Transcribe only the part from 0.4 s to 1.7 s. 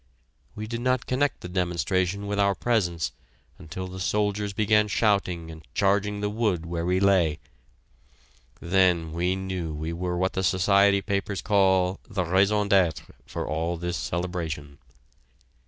We did not connect the